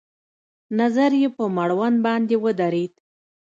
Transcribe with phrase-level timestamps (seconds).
[0.79, 2.93] نظر يې په مړوند باندې ودرېد.